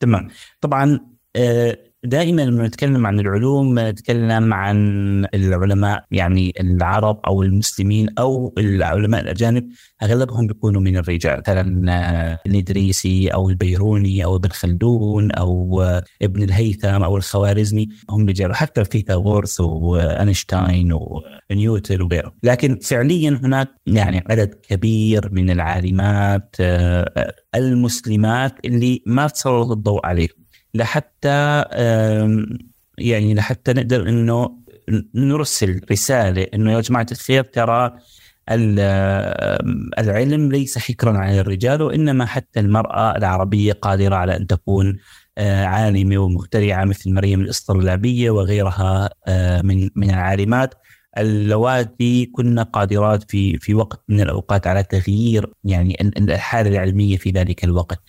تمام. 0.00 0.28
طبعا 0.60 1.00
آه 1.36 1.78
دائما 2.04 2.42
لما 2.42 2.66
نتكلم 2.66 3.06
عن 3.06 3.20
العلوم 3.20 3.78
نتكلم 3.78 4.54
عن 4.54 4.76
العلماء 5.34 6.04
يعني 6.10 6.52
العرب 6.60 7.20
أو 7.26 7.42
المسلمين 7.42 8.08
أو 8.18 8.54
العلماء 8.58 9.20
الأجانب 9.20 9.68
أغلبهم 10.02 10.46
بيكونوا 10.46 10.80
من 10.80 10.96
الرجال. 10.96 11.38
مثلا 11.38 12.38
الإدريسي 12.46 13.28
أو 13.28 13.48
البيروني 13.50 14.24
أو 14.24 14.36
ابن 14.36 14.48
خلدون 14.48 15.32
أو 15.32 15.82
ابن 16.22 16.42
الهيثم 16.42 17.02
أو 17.02 17.16
الخوارزمي 17.16 17.88
هم 18.10 18.28
رجال. 18.28 18.50
وحتى 18.50 18.84
فيثاغورس 18.84 19.60
وانشتاين 19.60 20.92
ونيوتن 21.50 22.02
وغيره 22.02 22.34
لكن 22.42 22.78
فعليا 22.78 23.40
هناك 23.44 23.68
يعني 23.86 24.24
عدد 24.30 24.54
كبير 24.54 25.28
من 25.32 25.50
العالمات 25.50 26.56
آه، 26.60 27.34
المسلمات 27.54 28.54
اللي 28.64 29.02
ما 29.06 29.26
تسلط 29.28 29.70
الضوء 29.70 30.06
عليهم. 30.06 30.41
لحتى 30.74 31.64
يعني 32.98 33.34
لحتى 33.34 33.72
نقدر 33.72 34.08
إنه 34.08 34.58
نرسل 35.14 35.80
رسالة 35.92 36.46
إنه 36.54 36.72
يا 36.72 36.80
جماعة 36.80 37.06
الخير 37.12 37.44
ترى 37.44 37.98
العلم 39.98 40.52
ليس 40.52 40.78
حكرا 40.78 41.18
على 41.18 41.40
الرجال 41.40 41.82
وإنما 41.82 42.26
حتى 42.26 42.60
المرأة 42.60 43.16
العربية 43.16 43.72
قادرة 43.72 44.16
على 44.16 44.36
أن 44.36 44.46
تكون 44.46 44.98
آه، 45.38 45.64
عالمة 45.64 46.18
ومخترعة 46.18 46.84
مثل 46.84 47.12
مريم 47.12 47.40
الإسطرلابية 47.40 48.30
وغيرها 48.30 49.10
آه، 49.26 49.62
من 49.62 49.90
من 49.96 50.10
العالمات. 50.10 50.74
اللواتي 51.18 52.26
كنا 52.26 52.62
قادرات 52.62 53.30
في 53.30 53.58
في 53.58 53.74
وقت 53.74 54.04
من 54.08 54.20
الأوقات 54.20 54.66
على 54.66 54.82
تغيير 54.82 55.52
يعني 55.64 56.12
الحالة 56.16 56.70
العلمية 56.70 57.16
في 57.16 57.30
ذلك 57.30 57.64
الوقت. 57.64 58.02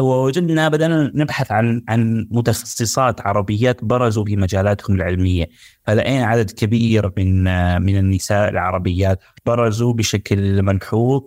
ووجدنا 0.00 0.68
بدانا 0.68 1.12
نبحث 1.14 1.52
عن 1.52 1.82
عن 1.88 2.28
متخصصات 2.30 3.20
عربيات 3.20 3.84
برزوا 3.84 4.24
في 4.24 4.36
مجالاتهم 4.36 4.96
العلمية. 4.96 5.46
فلقينا 5.86 6.26
عدد 6.26 6.50
كبير 6.50 7.12
من 7.16 7.44
من 7.82 7.96
النساء 7.96 8.48
العربيات 8.48 9.18
برزوا 9.46 9.92
بشكل 9.92 10.62
ملحوظ 10.62 11.22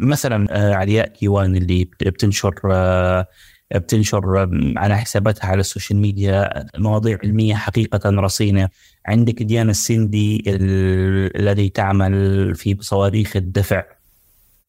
مثلا 0.00 0.46
آه، 0.50 0.74
علياء 0.74 1.08
كيوان 1.08 1.56
اللي 1.56 1.84
بتنشر 2.00 2.54
آه، 2.72 3.26
بتنشر 3.74 4.48
على 4.76 4.96
حساباتها 4.98 5.46
على 5.46 5.60
ال 5.60 5.65
social 5.65 5.98
media 5.98 6.66
مواضيع 6.78 7.18
علمية 7.24 7.54
حقيقة 7.54 8.10
رصينة. 8.10 8.68
عندك 9.06 9.42
ديانا 9.42 9.70
السندي 9.70 10.42
الذي 11.36 11.68
تعمل 11.68 12.54
في 12.54 12.76
صواريخ 12.80 13.36
الدفع 13.36 13.84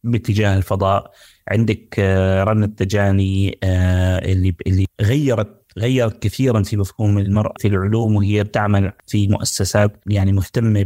باتجاه 0.04 0.58
الفضاء. 0.58 1.12
عندك 1.48 1.96
آه، 2.00 2.44
رنا 2.44 2.66
التجاني 2.66 3.60
آه، 3.64 4.32
اللي 4.32 4.56
اللي 4.68 4.86
غيرت 5.02 5.66
غيرت 5.78 6.24
كثيرا 6.24 6.64
في 6.64 6.78
مفهوم 6.78 7.18
المرأة 7.18 7.54
في 7.60 7.68
العلوم 7.68 8.16
وهي 8.16 8.44
بتعمل 8.44 8.92
في 9.08 9.28
مؤسسات 9.28 9.92
يعني 10.08 10.32
مهتمة 10.34 10.84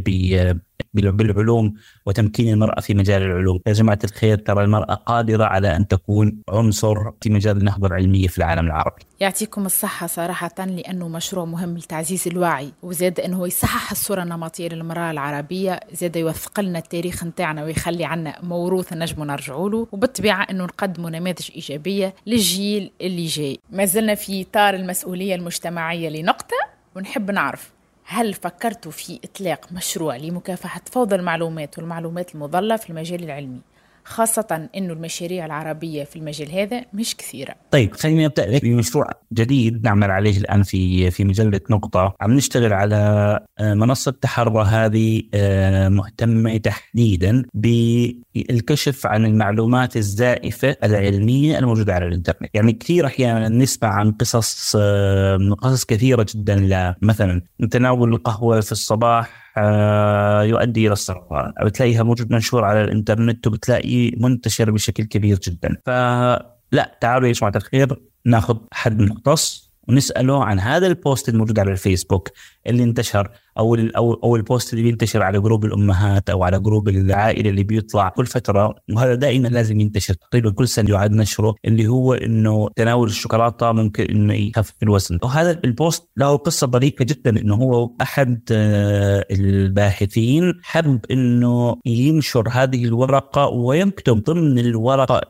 بالعلوم 0.94 1.74
وتمكين 2.06 2.52
المرأة 2.52 2.80
في 2.80 2.94
مجال 2.94 3.22
العلوم. 3.22 3.60
يا 3.66 3.72
جماعة 3.72 3.98
الخير 4.04 4.38
ترى 4.38 4.64
المرأة 4.64 4.94
قادرة 4.94 5.44
على 5.44 5.76
أن 5.76 5.88
تكون 5.88 6.42
عنصر 6.48 7.10
في 7.20 7.30
مجال 7.30 7.56
النهضة 7.56 7.86
العلمية 7.86 8.28
في 8.28 8.38
العالم 8.38 8.66
العربي. 8.66 9.02
يعطيكم 9.20 9.66
الصحة 9.66 10.06
صراحة 10.06 10.54
لأنه 10.58 11.08
مشروع 11.08 11.44
مهم 11.44 11.78
لتعزيز 11.78 12.28
الوعي 12.28 12.72
وزاد 12.82 13.20
أنه 13.20 13.46
يصحح 13.46 13.90
الصورة 13.90 14.22
النمطية 14.22 14.68
للمرأة 14.68 15.10
العربية 15.10 15.80
زاد 15.92 16.16
يوثق 16.16 16.60
لنا 16.60 16.78
التاريخ 16.78 17.24
نتاعنا 17.24 17.64
ويخلي 17.64 18.04
عنا 18.04 18.34
موروث 18.42 18.92
نجم 18.92 19.24
نرجعوا 19.24 19.70
له 19.70 19.86
وبالطبيعة 19.92 20.42
أنه 20.50 20.64
نقدموا 20.64 21.10
نماذج 21.10 21.50
إيجابية 21.54 22.14
للجيل 22.26 22.90
اللي 23.00 23.26
جاي. 23.26 23.58
ما 23.70 23.84
زلنا 23.84 24.14
في 24.14 24.42
إطار 24.42 24.74
المسؤولية 24.74 25.34
المجتمعية 25.34 26.08
لنقطة 26.08 26.56
ونحب 26.96 27.30
نعرف. 27.30 27.72
هل 28.12 28.34
فكرتوا 28.34 28.92
في 28.92 29.20
إطلاق 29.24 29.72
مشروع 29.72 30.16
لمكافحة 30.16 30.80
فوضى 30.92 31.14
المعلومات 31.14 31.78
والمعلومات 31.78 32.34
المضلة 32.34 32.76
في 32.76 32.90
المجال 32.90 33.24
العلمي؟ 33.24 33.60
خاصة 34.10 34.68
أنه 34.76 34.92
المشاريع 34.92 35.46
العربية 35.46 36.04
في 36.04 36.16
المجال 36.16 36.52
هذا 36.52 36.84
مش 36.94 37.16
كثيرة. 37.16 37.54
طيب 37.70 37.92
خليني 37.94 38.26
أبدأ 38.26 38.46
لك 38.46 38.62
بمشروع 38.62 39.10
جديد 39.32 39.84
نعمل 39.84 40.10
عليه 40.10 40.38
الآن 40.38 40.62
في 40.62 41.10
في 41.10 41.24
مجلة 41.24 41.60
نقطة. 41.70 42.14
عم 42.20 42.32
نشتغل 42.32 42.72
على 42.72 42.96
آه، 43.58 43.74
منصة 43.74 44.10
تحرى 44.10 44.64
هذه 44.64 45.22
آه، 45.34 45.88
مهتمة 45.88 46.56
تحديدا 46.56 47.42
بالكشف 47.54 49.06
عن 49.06 49.24
المعلومات 49.26 49.96
الزائفة 49.96 50.76
العلمية 50.84 51.58
الموجودة 51.58 51.94
على 51.94 52.06
الإنترنت. 52.06 52.50
يعني 52.54 52.72
كثير 52.72 53.06
أحيانا 53.06 53.48
نسمع 53.48 53.88
عن 53.88 54.12
قصص 54.12 54.76
آه، 54.78 55.56
قصص 55.58 55.84
كثيرة 55.84 56.26
جدا 56.34 56.94
مثلا 57.02 57.42
تناول 57.70 58.14
القهوة 58.14 58.60
في 58.60 58.72
الصباح 58.72 59.49
يؤدي 60.42 60.86
إلى 60.86 60.92
السرطان 60.92 61.52
بتلاقيها 61.64 62.02
موجود 62.02 62.32
منشور 62.32 62.64
على 62.64 62.84
الإنترنت 62.84 63.46
وبتلاقيه 63.46 64.12
منتشر 64.16 64.70
بشكل 64.70 65.04
كبير 65.04 65.38
جدا. 65.38 65.76
فلا 65.86 66.98
تعالوا 67.00 67.28
يا 67.28 67.32
جماعة 67.32 67.52
الخير 67.56 68.02
ناخذ 68.26 68.56
حد 68.72 69.02
مختص 69.02 69.69
ونسأله 69.90 70.44
عن 70.44 70.60
هذا 70.60 70.86
ال 70.86 70.94
post 70.94 71.28
الموجود 71.28 71.58
على 71.58 71.72
الفيسبوك 71.72 72.28
اللي 72.66 72.82
انتشر 72.82 73.30
أو 73.58 73.74
أو 74.24 74.36
ال 74.36 74.43
post 74.43 74.72
اللي 74.72 74.84
بينتشر 74.84 75.22
على 75.22 75.40
group 75.40 75.64
الأمهات 75.64 76.30
أو 76.30 76.42
على 76.42 76.60
group 76.60 76.88
العائلة 76.88 77.50
اللي 77.50 77.62
بيطلع 77.62 78.08
كل 78.08 78.26
فترة. 78.26 78.74
وهذا 78.92 79.14
دائما 79.14 79.48
لازم 79.48 79.80
ينتشر. 79.80 80.14
تقريبا 80.14 80.50
كل 80.50 80.68
سنة 80.68 80.90
يعاد 80.90 81.12
نشره 81.12 81.54
اللي 81.64 81.86
هو 81.88 82.14
إنه 82.14 82.68
تناول 82.76 83.08
الشوكولاتة 83.08 83.72
ممكن 83.72 84.04
إنه 84.04 84.34
يخفف 84.34 84.74
الوزن. 84.82 85.18
وهذا 85.22 85.60
ال 85.64 85.73
post 85.73 86.08
له 86.16 86.36
قصة 86.36 86.66
ظريفه 86.66 87.04
جدا 87.04 87.40
إنه 87.40 87.54
هو 87.54 87.90
أحد 88.02 88.40
آه، 88.52 89.26
الباحثين 89.30 90.52
حب 90.62 91.00
إنه 91.10 91.76
ينشر 91.86 92.48
هذه 92.52 92.84
الورقة 92.84 93.48
ويكتب 93.48 94.22
ضمن 94.22 94.58
الورقة 94.58 95.20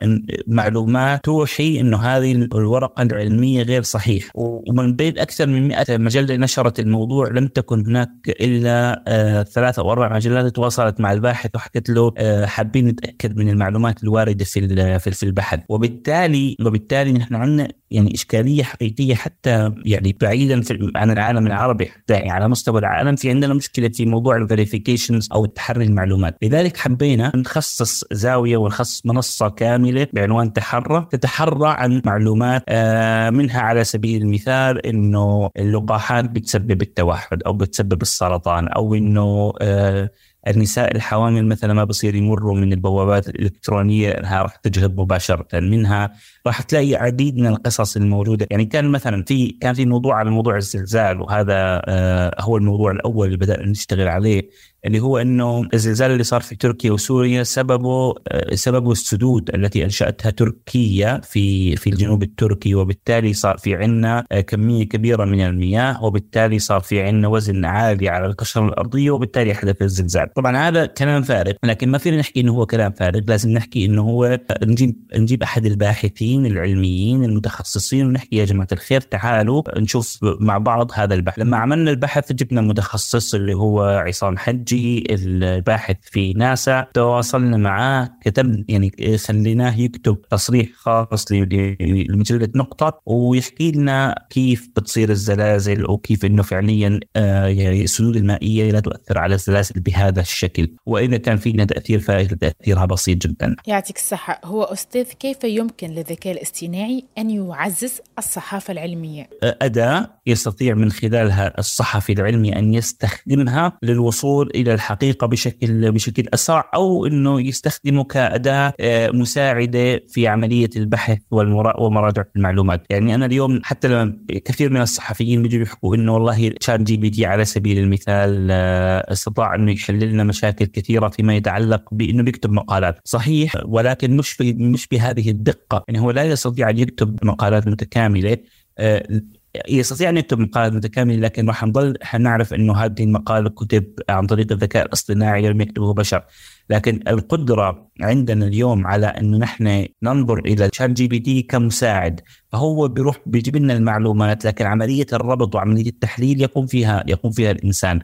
معلومات 0.47 1.25
توحي 1.25 1.81
إنه 1.81 1.97
هذه 1.97 2.33
الورقة 2.33 3.03
العلمية 3.03 3.63
غير 3.63 3.83
صحيح 3.83 4.31
ومن 4.69 4.97
بين 4.97 5.19
أكثر 5.19 5.47
من 5.47 5.69
100 5.69 5.85
مجلة 5.91 6.37
نشرت 6.37 6.81
الموضوع 6.81 7.29
لم 7.29 7.47
تكن 7.47 7.87
هناك 7.87 8.11
إلا 8.29 9.05
آه 9.09 9.43
ثلاث 9.43 9.79
أو 9.79 9.93
أربع 9.93 10.15
مجلات 10.17 10.57
تواصلت 10.57 11.01
مع 11.01 11.13
الباحث 11.13 11.51
وحكت 11.55 11.91
له 11.91 12.13
آه 12.19 12.47
حابين 12.47 12.87
نتأكد 12.89 13.37
من 13.37 13.49
المعلومات 13.49 14.03
الواردة 14.03 14.45
في 14.45 14.61
في 14.99 15.23
البحث. 15.23 15.61
وبالتالي 15.69 16.57
وبالتالي 16.65 17.13
نحن 17.13 17.35
عندنا 17.35 17.69
يعني 17.91 18.15
إشكالية 18.15 18.63
حقيقية 18.63 19.15
حتى 19.15 19.73
يعني 19.85 20.17
بعيدا 20.21 20.63
عن 20.97 21.11
العالم 21.11 21.47
العربي 21.47 21.87
حتى 21.87 22.15
يعني 22.15 22.31
على 22.31 22.49
مستوى 22.49 22.81
العالم 22.81 23.17
في 23.17 23.31
عندنا 23.31 23.55
مشكلة 23.55 23.89
في 23.89 24.07
موضوع 24.07 24.37
الفيريفيكيشنز 24.37 25.29
أو 25.33 25.47
تحري 25.47 25.85
المعلومات، 25.85 26.37
لذلك 26.43 26.77
حبينا 26.77 27.33
نخصص 27.37 28.05
زاوية 28.13 28.57
ونخصص 28.57 29.07
منصة 29.07 29.49
كاملة 29.49 30.07
بعنوان 30.13 30.53
تحرى 30.53 31.07
تتحرى 31.11 31.69
عن 31.69 32.03
معلومات 32.05 32.63
آه 32.69 33.31
منها 33.31 33.61
على 33.61 33.85
سبيل 33.85 34.27
المثال 34.31 34.87
إنه 34.87 35.51
اللقاحات 35.57 36.25
بتسبب 36.25 36.83
التوحد 36.83 37.43
أو 37.43 37.53
بتسبب 37.53 38.03
السرطان 38.03 38.69
أو 38.69 38.95
إنه 38.95 39.53
آه 39.61 40.11
النساء 40.49 40.97
الحوامل 40.97 41.47
مثلا 41.47 41.75
ما 41.75 41.85
بصير 41.85 42.15
يمروا 42.15 42.55
من 42.57 42.73
البوابات 42.73 43.29
الإلكترونية 43.29 44.11
إنها 44.11 44.43
راح 44.43 44.57
تجهض 44.57 45.01
مباشرة 45.01 45.61
منها. 45.61 46.13
راح 46.47 46.63
تلاقي 46.63 46.95
عديد 46.95 47.37
من 47.39 47.47
القصص 47.47 47.97
الموجودة. 47.97 48.47
يعني 48.51 48.65
كان 48.65 48.89
مثلا 48.89 49.25
في 49.25 49.49
كان 49.49 49.75
في 49.75 49.87
موضوع 49.87 50.17
على 50.17 50.31
موضوع 50.31 50.57
الزلزال 50.57 51.21
وهذا 51.21 51.83
آه 51.85 52.37
هو 52.41 52.57
الموضوع 52.57 52.91
الأول 52.91 53.27
اللي 53.27 53.39
بدأنا 53.39 53.67
نشتغل 53.67 54.09
عليه. 54.09 54.51
اللي 54.87 55.01
هو 55.01 55.19
إنه 55.19 55.69
الزلزال 55.75 56.11
اللي 56.11 56.25
صار 56.25 56.41
في 56.41 56.57
تركيا 56.57 56.93
وسوريا 56.93 57.43
سببه 57.43 58.15
آه، 58.29 58.55
سببه 58.55 58.93
السدود 58.93 59.55
التي 59.55 59.85
أنشأتها 59.85 60.31
تركيا 60.31 61.21
في 61.25 61.77
في 61.77 61.91
الجنوب 61.91 62.23
التركي 62.23 62.75
وبالتالي 62.75 63.33
صار 63.33 63.59
في 63.59 63.75
عندنا 63.75 64.25
آه، 64.33 64.41
كمية 64.41 64.85
كبيرة 64.85 65.25
من 65.25 65.41
المياه 65.41 66.05
وبالتالي 66.05 66.59
صار 66.59 66.81
في 66.81 67.03
عندنا 67.03 67.29
وزن 67.29 67.65
عالي 67.65 68.09
على 68.09 68.27
القشرة 68.27 68.67
الأرضية 68.67 69.11
وبالتالي 69.11 69.55
حدث 69.55 69.83
الزلزال. 69.83 70.33
طبعا 70.33 70.69
هذا 70.69 70.87
كلام 70.87 71.23
فارغ 71.23 71.53
لكن 71.65 71.89
ما 71.89 71.99
فينا 71.99 72.17
نحكي 72.17 72.41
إنه 72.41 72.53
هو 72.53 72.67
كلام 72.67 72.93
فارغ 72.93 73.21
لازم 73.29 73.51
نحكي 73.51 73.85
إنه 73.85 74.03
هو 74.03 74.41
نجيب 74.63 74.97
نجيب 75.17 75.43
أحد 75.43 75.67
الباحثين 75.67 76.47
العلميين 76.47 77.25
المتخصصين 77.25 78.07
ونحكي 78.07 78.37
يا 78.37 78.45
جماعة 78.45 78.69
الخير 78.73 79.01
تعالوا 79.01 79.63
نشوف 79.77 80.19
مع 80.23 80.59
بعض 80.59 80.91
هذا 80.95 81.15
البحث. 81.15 81.39
لما 81.39 81.57
عملنا 81.57 81.91
البحث 81.91 82.33
جبنا 82.33 82.61
المتخصص 82.61 83.35
اللي 83.35 83.55
هو 83.55 83.83
عصام 83.83 84.39
حج 84.39 84.70
جي 84.71 85.05
الباحث 85.11 85.97
في 86.03 86.33
ناسا 86.33 86.87
تواصلنا 86.95 87.57
معاه 87.57 88.11
كتب 88.25 88.65
يعني 88.69 89.19
خليناه 89.19 89.81
يكتب 89.81 90.23
تصريح 90.31 90.69
خاص 90.75 91.33
لمجلة 91.33 92.49
نقطة 92.55 93.01
ويحكي 93.07 93.73
لنا 93.73 94.15
كيف 94.31 94.69
بتصير 94.77 95.11
الزلازل 95.11 95.91
وكيف 95.91 96.25
إنه 96.25 96.43
فعليا 96.43 97.01
آه، 97.17 97.47
يعني 97.47 97.83
السدود 97.85 98.17
المائية 98.17 98.71
لا 98.73 98.81
تؤثر 98.81 99.19
على 99.19 99.35
الزلازل 99.35 99.81
بهذا 99.81 100.21
الشكل 100.21 100.75
وإذا 100.87 101.17
كان 101.17 101.37
فينا 101.37 101.65
تأثير 101.65 101.99
فائده 102.01 102.37
تأثيرها 102.37 102.85
بسيط 102.85 103.27
جدا. 103.27 103.57
يعطيك 103.67 103.97
الصحة 103.97 104.41
هو 104.45 104.63
أستاذ 104.63 105.05
كيف 105.05 105.45
يمكن 105.45 105.89
للذكاء 105.89 106.33
الاصطناعي 106.33 107.05
أن 107.19 107.31
يعزز 107.31 108.01
الصحافة 108.19 108.73
العلمية؟ 108.73 109.31
أداة 109.43 110.21
يستطيع 110.27 110.75
من 110.75 110.91
خلالها 110.91 111.59
الصحفي 111.59 112.13
العلمي 112.13 112.59
أن 112.59 112.75
يستخدمها 112.75 113.79
للوصول 113.83 114.51
إلى 114.61 114.75
الحقيقة 114.75 115.27
بشكل 115.27 115.93
بشكل 115.93 116.29
أسرع 116.35 116.71
أو 116.75 117.07
إنه 117.07 117.41
يستخدمه 117.41 118.05
كاداه 118.05 118.73
آه، 118.81 119.11
مساعدة 119.11 120.01
في 120.09 120.29
عملية 120.29 120.71
البحث 120.77 121.19
ومراجعة 121.31 122.27
المعلومات، 122.37 122.87
يعني 122.91 123.15
أنا 123.15 123.27
اليوم 123.27 123.61
حتى 123.65 123.89
لما 123.89 124.19
كثير 124.45 124.71
من 124.71 124.81
الصحفيين 124.81 125.43
بيجوا 125.43 125.63
يحكوا 125.63 125.97
إنه 125.97 126.15
والله 126.15 126.53
ChatGPT 126.61 127.27
على 127.27 127.45
سبيل 127.45 127.79
المثال 127.79 128.49
آه، 128.51 129.13
استطاع 129.13 129.55
إنه 129.55 129.73
يحل 129.73 130.01
لنا 130.01 130.25
مشاكل 130.25 130.65
كثيرة 130.65 131.09
فيما 131.09 131.37
يتعلق 131.37 131.83
بإنه 131.93 132.23
بيكتب 132.23 132.53
مقالات، 132.53 132.99
صحيح 133.05 133.53
ولكن 133.65 134.17
مش 134.17 134.41
مش 134.41 134.89
بهذه 134.89 135.31
الدقة، 135.31 135.85
يعني 135.89 136.01
هو 136.01 136.11
لا 136.11 136.25
يستطيع 136.25 136.71
أن 136.71 136.79
يكتب 136.79 137.25
مقالات 137.25 137.67
متكاملة 137.69 138.37
آه، 138.79 139.21
يستطيع 139.69 140.09
أن 140.11 140.17
يكتب 140.17 140.39
مقالات 140.39 140.73
متكامله 140.73 141.17
لكن 141.17 141.49
راح 141.49 141.65
نضل 141.65 141.95
حنعرف 142.03 142.55
إنه 142.55 142.77
هذه 142.77 143.05
المقاله 143.05 143.51
كتب 143.51 143.85
عن 144.09 144.27
طريق 144.27 144.53
الذكاء 144.53 144.87
الاصطناعي 144.87 145.49
لم 145.49 145.61
يكتبه 145.61 145.95
بشر. 145.95 146.25
لكن 146.71 147.01
القدرة 147.09 147.91
عندنا 148.01 148.47
اليوم 148.47 148.87
على 148.87 149.07
إنه 149.07 149.39
نحن 149.39 149.87
ننظر 150.03 150.39
إلى 150.39 150.67
ال 150.67 150.91
ChatGPT 150.91 151.43
كمساعد 151.43 152.21
فهو 152.53 152.89
بيروح 152.89 153.17
بيجيب 153.27 153.57
لنا 153.57 153.73
المعلومات 153.73 154.45
لكن 154.45 154.67
عملية 154.67 155.07
الربط 155.13 155.55
وعملية 155.55 155.89
التحليل 155.89 156.41
يقوم 156.41 156.67
فيها 156.67 157.05
يقوم 157.07 157.33
فيها 157.33 157.51
الإنسان. 157.51 158.01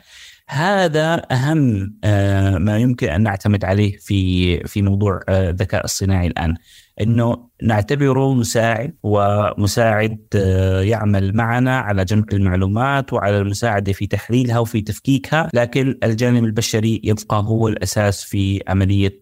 هذا 0.48 1.22
أهم 1.32 1.94
آه، 2.04 2.58
ما 2.58 2.78
يمكن 2.78 3.08
أن 3.08 3.22
نعتمد 3.22 3.64
عليه 3.64 3.96
في 3.98 4.58
في 4.66 4.82
موضوع 4.82 5.20
آه، 5.28 5.50
الذكاء 5.50 5.84
الصناعي 5.84 6.26
الآن. 6.26 6.54
إنه 7.00 7.46
نعتبره 7.62 8.34
مساعد 8.34 8.94
ومساعد 9.02 10.18
آه، 10.34 10.80
يعمل 10.80 11.36
معنا 11.36 11.78
على 11.78 12.04
جمع 12.04 12.24
المعلومات 12.32 13.12
وعلى 13.12 13.38
المساعدة 13.38 13.92
في 13.92 14.06
تحليلها 14.06 14.58
وفي 14.58 14.80
تفكيكها، 14.80 15.50
لكن 15.54 15.98
الجانب 16.04 16.44
البشري 16.44 17.00
يبقى 17.04 17.42
هو 17.46 17.68
الأساس 17.68 18.24
في 18.24 18.62
عملية 18.68 19.20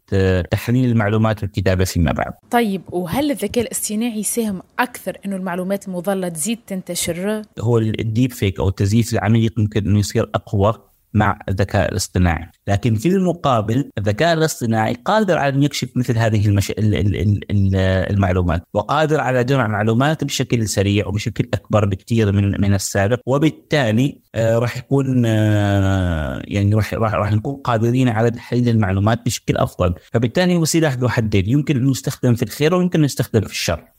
تحليل 0.50 0.90
المعلومات 0.90 1.42
والكتابة 1.42 1.84
فيما 1.84 2.12
بعد. 2.12 2.32
طيب 2.50 2.82
وهل 2.92 3.30
الذكاء 3.30 3.64
الاصطناعي 3.64 4.18
يساهم 4.18 4.62
أكثر 4.78 5.18
إنه 5.26 5.36
المعلومات 5.36 5.88
المضله 5.88 6.28
تزيد 6.28 6.58
تنتشر؟ 6.66 7.42
هو 7.60 7.78
الديب 7.78 8.32
فيك 8.32 8.60
أو 8.60 8.68
التزييف 8.68 9.12
العميق 9.12 9.52
ممكن 9.58 9.86
إنه 9.86 9.98
يصير 9.98 10.30
أقوى 10.34 10.74
مع 11.14 11.38
الذكاء 11.48 11.92
الاصطناعي. 11.92 12.50
لكن 12.68 12.94
في 12.94 13.08
المقابل 13.08 13.90
الذكاء 13.98 14.32
الاصطناعي 14.32 14.94
قادر 15.04 15.38
على 15.38 15.54
أن 15.54 15.62
يكشف 15.62 15.88
مثل 15.96 16.18
هذه 16.18 16.46
المش... 16.46 16.72
المعلومات 18.10 18.62
وقادر 18.74 19.20
على 19.20 19.44
جمع 19.44 19.66
معلومات 19.66 20.24
بشكل 20.24 20.68
سريع 20.68 21.06
وبشكل 21.06 21.48
أكبر 21.54 21.84
بكثير 21.84 22.32
من 22.32 22.60
من 22.60 22.74
السابق 22.74 23.20
وبالتالي 23.26 24.20
آه 24.34 24.58
راح 24.58 24.76
يكون 24.76 25.22
آه 25.26 26.42
يعني 26.44 26.74
راح 26.74 26.94
راح 26.94 27.32
نكون 27.32 27.54
قادرين 27.54 28.08
على 28.08 28.30
تحليل 28.30 28.68
المعلومات 28.68 29.24
بشكل 29.24 29.56
أفضل. 29.56 29.94
فبالتالي 30.12 30.56
هو 30.56 30.64
سلاح 30.64 30.94
ذو 30.94 31.08
حدين 31.08 31.48
يمكن 31.48 31.76
أن 31.76 31.90
يستخدم 31.90 32.34
في 32.34 32.42
الخير 32.42 32.74
ويمكن 32.74 32.98
أن 32.98 33.04
يستخدم 33.04 33.40
في 33.40 33.52
الشر. 33.52 33.93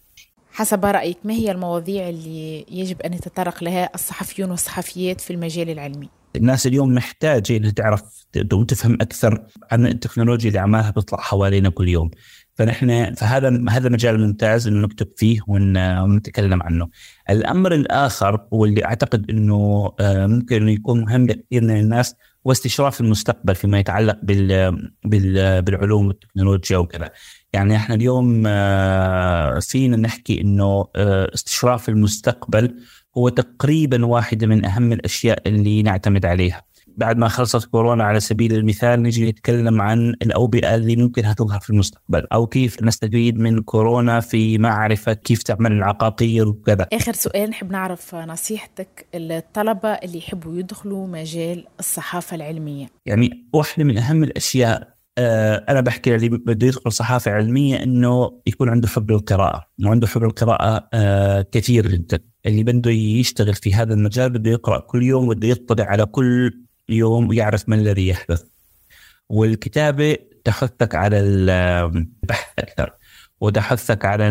حسب 0.55 0.85
رأيك 0.85 1.17
ما 1.23 1.33
هي 1.33 1.51
المواضيع 1.51 2.09
اللي 2.09 2.65
يجب 2.71 3.01
أن 3.01 3.13
يتطرق 3.13 3.63
لها 3.63 3.89
الصحفيون 3.95 4.51
والصحفيات 4.51 5.21
في 5.21 5.33
المجال 5.33 5.69
العلمي؟ 5.69 6.09
الناس 6.35 6.67
اليوم 6.67 6.93
محتاجة 6.93 7.57
انها 7.57 7.71
تعرف 7.71 8.01
وتفهم 8.53 8.93
أكثر 8.93 9.43
عن 9.71 9.87
التكنولوجيا 9.87 10.47
اللي 10.47 10.59
عمالها 10.59 10.91
بتطلع 10.91 11.19
حوالينا 11.19 11.69
كل 11.69 11.87
يوم 11.87 12.11
فنحن 12.53 13.13
فهذا 13.13 13.65
هذا 13.69 13.89
مجال 13.89 14.27
ممتاز 14.27 14.67
إنه 14.67 14.85
نكتب 14.85 15.07
فيه 15.17 15.39
ونتكلم 15.47 16.63
عنه. 16.63 16.89
الأمر 17.29 17.73
الآخر 17.73 18.47
واللي 18.51 18.85
أعتقد 18.85 19.29
إنه 19.29 19.91
آه، 19.99 20.27
ممكن 20.27 20.69
يكون 20.69 21.01
مهم 21.01 21.27
لكثير 21.27 21.63
من 21.63 21.79
الناس 21.79 22.15
هو 22.47 22.51
استشراف 22.51 23.01
المستقبل 23.01 23.55
فيما 23.55 23.79
يتعلق 23.79 24.17
بال 24.23 24.81
بالعلوم 25.61 26.07
والتكنولوجيا 26.07 26.77
وكذا. 26.77 27.11
يعني 27.53 27.75
إحنا 27.75 27.95
اليوم 27.95 28.43
آه، 28.47 29.59
فينا 29.59 29.97
نحكي 29.97 30.41
إنه 30.41 30.87
آه، 30.95 31.33
استشراف 31.33 31.89
المستقبل 31.89 32.75
هو 33.17 33.29
تقريبا 33.29 34.05
واحدة 34.05 34.47
من 34.47 34.65
أهم 34.65 34.91
الأشياء 34.93 35.47
اللي 35.47 35.83
نعتمد 35.83 36.25
عليها 36.25 36.61
بعد 36.97 37.17
ما 37.17 37.27
خلصت 37.27 37.65
كورونا 37.65 38.03
على 38.03 38.19
سبيل 38.19 38.53
المثال 38.53 39.03
نجي 39.03 39.29
نتكلم 39.29 39.81
عن 39.81 40.09
الأوبئة 40.21 40.75
اللي 40.75 40.95
ممكن 40.95 41.35
تظهر 41.37 41.59
في 41.59 41.69
المستقبل 41.69 42.27
أو 42.33 42.47
كيف 42.47 42.83
نستفيد 42.83 43.37
من 43.39 43.61
كورونا 43.61 44.19
في 44.19 44.57
معرفة 44.57 45.13
كيف 45.13 45.43
تعمل 45.43 45.71
العقاقير 45.71 46.47
وكذا. 46.47 46.87
آخر 46.93 47.13
سؤال 47.13 47.49
نحب 47.49 47.71
نعرف 47.71 48.15
نصيحتك 48.15 49.05
الطلبة 49.15 49.89
اللي 49.89 50.17
يحبوا 50.17 50.57
يدخلوا 50.57 51.07
مجال 51.07 51.65
الصحافة 51.79 52.35
العلمية. 52.35 52.87
يعني 53.05 53.47
واحدة 53.53 53.83
من 53.83 53.97
أهم 53.97 54.23
الأشياء 54.23 54.95
آه، 55.17 55.65
أنا 55.69 55.81
بحكي 55.81 56.15
اللي 56.15 56.29
بده 56.29 56.67
يدخل 56.67 56.91
صحافة 56.91 57.31
علمية 57.31 57.83
إنه 57.83 58.41
يكون 58.47 58.69
عنده 58.69 58.87
حب 58.87 59.11
للقراءة 59.11 59.67
وعنده 59.85 60.07
حب 60.07 60.23
للقراءة 60.23 60.89
آه، 60.93 61.45
كثير 61.51 61.87
جدا. 61.87 62.19
اللي 62.45 62.63
بده 62.63 62.91
يشتغل 62.91 63.53
في 63.53 63.73
هذا 63.73 63.93
المجال 63.93 64.29
بده 64.29 64.51
يقرأ 64.51 64.79
كل 64.79 65.03
يوم 65.03 65.29
بده 65.29 65.47
يطلع 65.47 65.85
على 65.85 66.05
كل 66.05 66.64
يوم 66.89 67.29
ويعرف 67.29 67.69
ما 67.69 67.75
الذي 67.75 68.07
يحدث. 68.07 68.43
والكتابة 69.29 70.17
تحثك 70.43 70.95
على 70.95 71.19
البحث 71.19 72.59
أكثر 72.59 72.93
وتحثك 73.41 74.05
على 74.05 74.27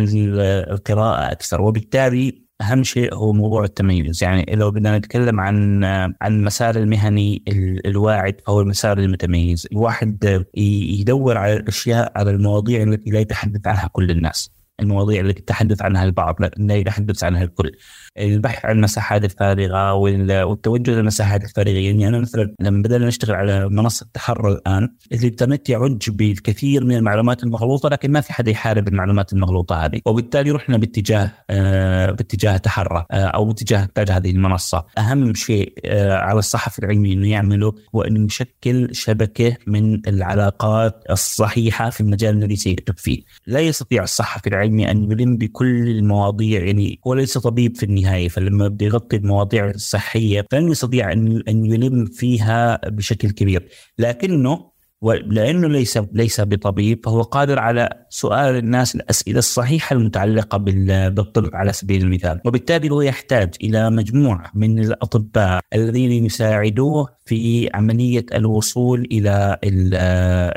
القراءة 0.70 1.32
أكثر 1.32 1.62
وبالتالي 1.62 2.44
أهم 2.60 2.82
شيء 2.82 3.14
هو 3.14 3.32
موضوع 3.32 3.64
التميز. 3.64 4.22
يعني 4.22 4.54
لو 4.54 4.70
بدنا 4.70 4.98
نتكلم 4.98 5.40
عن 5.40 5.84
عن 5.84 6.14
المسار 6.24 6.76
المهني 6.76 7.44
الواعد 7.86 8.40
فهو 8.46 8.60
المسار 8.60 8.98
المتميز 8.98 9.68
الواحد 9.72 10.44
يدور 10.54 11.38
على 11.38 11.52
الأشياء 11.56 12.12
على 12.16 12.30
المواضيع 12.30 12.82
التي 12.82 13.10
لا 13.10 13.20
يتحدث 13.20 13.66
عنها 13.66 13.90
كل 13.92 14.10
الناس. 14.10 14.50
المواضيع 14.84 15.20
التي 15.20 15.40
يتحدث 15.40 15.82
عنها 15.82 16.04
البعض 16.04 16.36
لا 16.56 16.74
يتحدث 16.74 17.24
عنها 17.24 17.42
الكل. 17.44 17.70
البحث 18.18 18.64
عن 18.64 18.76
المساحات 18.76 19.24
الفارغه 19.24 19.92
والتوجه 19.94 20.90
للمساحات 20.90 21.44
الفارغه 21.44 21.72
يعني 21.72 22.08
أنا 22.08 22.18
مثلا 22.18 22.54
لما 22.60 22.82
بدأنا 22.82 23.06
نشتغل 23.06 23.34
على 23.34 23.68
منصة 23.68 24.06
تحرر 24.14 24.52
الآن 24.52 24.88
الإنترنت 25.12 25.68
يعج 25.68 26.10
بالكثير 26.10 26.84
من 26.84 26.96
المعلومات 26.96 27.44
المغلوطة 27.44 27.88
لكن 27.88 28.12
ما 28.12 28.20
في 28.20 28.32
حدا 28.32 28.50
يحارب 28.50 28.88
المعلومات 28.88 29.32
المغلوطة 29.32 29.84
هذه. 29.84 30.00
وبالتالي 30.06 30.50
رحنا 30.50 30.76
باتجاه 30.76 31.30
آه 31.50 32.10
باتجاه 32.10 32.56
تحرر 32.56 33.04
آه 33.10 33.24
أو 33.26 33.44
باتجاه 33.44 33.82
انتاج 33.82 34.10
هذه 34.10 34.30
المنصة. 34.30 34.84
أهم 34.98 35.34
شيء 35.34 35.72
آه 35.84 36.16
على 36.18 36.38
الصحفي 36.38 36.78
العلمي 36.78 37.12
إنه 37.12 37.28
يعمله 37.30 37.72
هو 37.94 38.02
انه 38.02 38.24
يشكل 38.24 38.88
شبكة 38.92 39.56
من 39.66 40.08
العلاقات 40.08 41.04
الصحيحة 41.10 41.90
في 41.90 42.00
المجال 42.00 42.34
الذي 42.34 42.56
سيكتب 42.56 42.98
فيه. 42.98 43.22
لا 43.46 43.60
يستطيع 43.60 44.02
الصحفي 44.02 44.48
العلمي 44.48 44.73
أن 44.80 45.12
يلم 45.12 45.36
بكل 45.36 45.88
المواضيع 45.88 46.64
يعني 46.64 47.00
هو 47.06 47.14
ليس 47.14 47.38
طبيب 47.38 47.76
في 47.76 47.82
النهاية 47.82 48.28
فلما 48.28 48.68
بده 48.68 48.86
يغطي 48.86 49.16
المواضيع 49.16 49.70
الصحية 49.70 50.46
فلن 50.50 50.70
يستطيع 50.70 51.12
ان 51.12 51.42
أن 51.48 51.66
يلم 51.66 52.04
فيها 52.06 52.80
بشكل 52.88 53.30
كبير. 53.30 53.68
لكنه 53.98 54.73
ولأنه 55.04 55.68
ليس 55.68 55.98
ليس 56.12 56.40
بطبيب 56.40 57.00
فهو 57.04 57.22
قادر 57.22 57.58
على 57.58 57.88
سؤال 58.10 58.56
الناس 58.56 58.94
الأسئلة 58.94 59.38
الصحيحة 59.38 59.94
المتعلقة 59.94 60.58
بالطب 60.58 61.50
على 61.54 61.72
سبيل 61.72 62.02
المثال، 62.02 62.40
وبالتالي 62.44 62.90
هو 62.90 63.00
يحتاج 63.00 63.54
إلى 63.62 63.90
مجموعة 63.90 64.50
من 64.54 64.78
الأطباء 64.78 65.60
الذين 65.74 66.24
يساعدوه 66.26 67.08
في 67.26 67.70
عملية 67.74 68.26
الوصول 68.34 69.08
إلى 69.12 69.58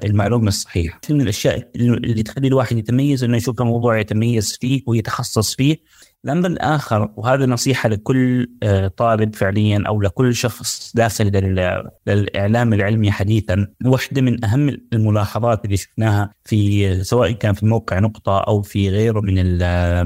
المعلومة 0.04 0.48
الصحيحة. 0.48 1.02
من 1.10 1.22
الأشياء 1.22 1.70
اللي 1.76 2.24
تخلي 2.24 2.48
الواحد 2.48 2.78
يتميز 2.78 3.24
إنه 3.24 3.38
يشوف 3.38 3.62
موضوع 3.62 4.00
يتميز 4.00 4.58
فيه 4.62 4.82
ويتخصص 4.88 5.56
فيه 5.56 5.78
الامر 6.26 6.48
الآخر 6.48 7.14
وهذا 7.18 7.46
نصيحة 7.46 7.90
لكل 7.90 8.48
آه، 8.64 8.88
طالب 8.88 9.36
فعليا 9.36 9.84
أو 9.88 10.02
لكل 10.02 10.36
شخص 10.36 10.92
داخل 10.96 11.26
للإعلام 12.08 12.74
العلمي 12.74 13.12
حديثا 13.12 13.68
واحدة 13.86 14.22
من 14.22 14.46
أهم 14.46 14.78
الملاحظات 14.94 15.66
اللي 15.66 15.78
شفناها 15.78 16.34
في 16.46 17.04
سواء 17.04 17.32
كان 17.32 17.54
في 17.54 17.66
موقع 17.66 18.00
نقطة 18.00 18.40
أو 18.40 18.62
في 18.62 18.90
غيره 18.90 19.22
من 19.22 19.34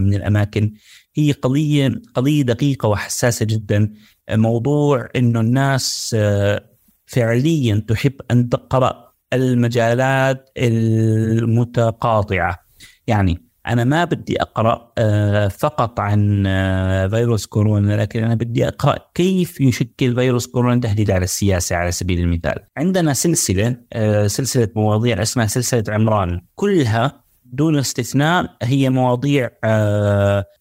من 0.02 0.14
الأماكن 0.14 0.74
هي 1.16 1.32
قضية 1.32 2.02
قضية 2.14 2.42
دقيقة 2.42 2.90
وحساسة 2.90 3.46
جدا 3.46 3.94
موضوع 4.30 5.10
إنه 5.16 5.40
الناس 5.40 6.16
آه، 6.20 6.66
فعليا 7.06 7.86
تحب 7.88 8.14
أن 8.32 8.50
تقرأ 8.50 9.12
المجالات 9.34 10.50
المتقاطعة. 10.58 12.60
يعني 13.08 13.51
أنا 13.68 13.84
ما 13.84 14.04
بدي 14.04 14.42
أقرأ 14.42 14.92
آه، 14.98 15.48
فقط 15.48 16.00
عن 16.00 16.44
آه، 16.48 17.08
فيروس 17.08 17.46
كورونا 17.46 18.02
لكن 18.02 18.24
أنا 18.24 18.36
بدي 18.36 18.68
أقرأ 18.68 18.98
كيف 19.16 19.62
يشكل 19.62 20.16
فيروس 20.16 20.48
كورونا 20.48 20.82
تهديد 20.82 21.12
على 21.12 21.24
السياسة 21.24 21.76
على 21.76 21.92
سبيل 21.92 22.20
المثال. 22.20 22.56
عندنا 22.78 23.14
سلسلة 23.14 23.78
آه، 23.94 24.28
سلسلة 24.28 24.68
مواضيع 24.76 25.22
اسمها 25.22 25.46
سلسلة 25.46 25.84
عمران 25.90 26.42
كلها 26.56 27.22
دون 27.46 27.78
استثناء 27.78 28.56
هي 28.62 28.90
مواضيع 28.90 29.50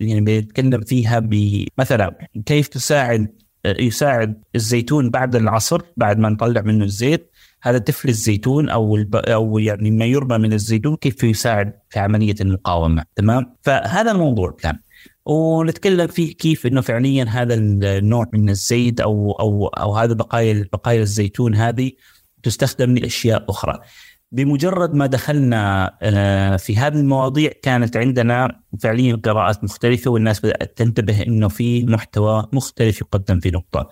يعني 0.00 0.20
بيتكلم 0.20 0.80
فيها 0.80 1.28
مثلا 1.78 2.28
كيف 2.46 2.68
تساعد 2.68 3.28
يساعد 3.66 4.42
الزيتون 4.54 5.10
بعد 5.10 5.36
العصر 5.36 5.82
بعد 5.96 6.18
ما 6.18 6.28
نطلع 6.28 6.60
منه 6.60 6.84
الزيت 6.84 7.30
هذا 7.62 7.78
تفل 7.78 8.08
الزيتون 8.08 8.68
أو 8.68 8.96
الب... 8.96 9.16
أو 9.16 9.58
يعني 9.58 9.90
ما 9.90 10.04
يرمى 10.04 10.38
من 10.38 10.52
الزيتون 10.52 10.96
كيف 10.96 11.24
يساعد 11.24 11.72
في 11.90 11.98
عملية 11.98 12.34
المقاومة 12.40 13.04
تمام 13.16 13.56
فهذا 13.62 14.10
الموضوع 14.10 14.56
كان 14.58 14.78
ونتكلم 15.26 16.06
فيه 16.06 16.34
كيف 16.34 16.66
إنه 16.66 16.80
فعليا 16.80 17.24
هذا 17.24 17.54
النوع 17.54 18.26
من 18.32 18.50
الزيت 18.50 19.00
أو 19.00 19.32
أو 19.32 19.66
أو 19.66 19.96
هذا 19.96 20.14
بقايا 20.14 20.68
بقايا 20.72 21.02
الزيتون 21.02 21.54
هذه 21.54 21.92
تستخدم 22.42 22.94
لأشياء 22.94 23.44
أخرى. 23.48 23.80
بمجرد 24.32 24.94
ما 24.94 25.06
دخلنا 25.06 25.96
آه، 26.02 26.56
في 26.56 26.76
هذه 26.76 26.94
المواضيع 26.94 27.50
كانت 27.62 27.96
عندنا 27.96 28.60
فعليا 28.80 29.16
قراءات 29.16 29.64
مختلفة 29.64 30.10
والناس 30.10 30.40
بدأت 30.40 30.78
تنتبه 30.78 31.22
إنه 31.22 31.48
في 31.48 31.84
محتوى 31.84 32.48
مختلف 32.52 33.00
يقدم 33.00 33.40
في 33.40 33.50
نقطة. 33.50 33.88